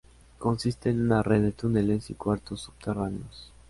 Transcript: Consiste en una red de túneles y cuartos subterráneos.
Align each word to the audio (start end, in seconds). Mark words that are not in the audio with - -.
Consiste 0.39 0.89
en 0.89 0.99
una 0.99 1.21
red 1.21 1.43
de 1.43 1.51
túneles 1.51 2.09
y 2.09 2.15
cuartos 2.15 2.61
subterráneos. 2.61 3.53